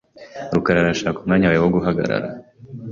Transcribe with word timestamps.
rukara 0.53 0.79
arashaka 0.81 1.17
umwanya 1.19 1.45
wawe 1.47 1.59
wo 1.63 1.71
guhagarara. 1.75 2.27